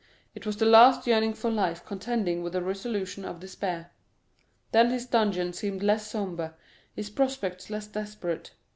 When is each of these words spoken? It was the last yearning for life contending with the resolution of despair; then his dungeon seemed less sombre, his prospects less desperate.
It 0.33 0.47
was 0.47 0.57
the 0.57 0.65
last 0.65 1.05
yearning 1.05 1.35
for 1.35 1.51
life 1.51 1.85
contending 1.85 2.41
with 2.41 2.53
the 2.53 2.61
resolution 2.63 3.23
of 3.23 3.39
despair; 3.39 3.91
then 4.71 4.89
his 4.89 5.05
dungeon 5.05 5.53
seemed 5.53 5.83
less 5.83 6.07
sombre, 6.09 6.55
his 6.95 7.11
prospects 7.11 7.69
less 7.69 7.85
desperate. 7.85 8.53